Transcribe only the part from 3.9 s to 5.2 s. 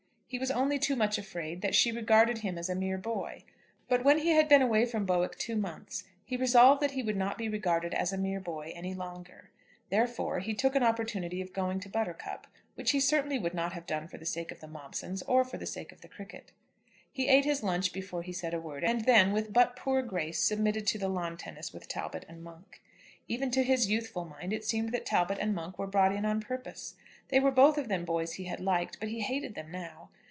when he had been away from